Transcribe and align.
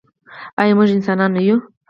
آیا 0.59 0.73
موږ 0.77 0.89
انسانان 0.95 1.29
نه 1.35 1.41
یو؟ 1.47 1.57